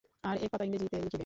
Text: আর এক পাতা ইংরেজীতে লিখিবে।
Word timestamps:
আর 0.23 0.35
এক 0.37 0.49
পাতা 0.51 0.63
ইংরেজীতে 0.65 0.97
লিখিবে। 0.97 1.19